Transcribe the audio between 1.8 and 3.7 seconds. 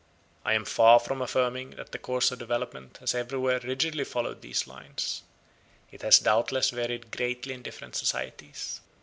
the course of development has everywhere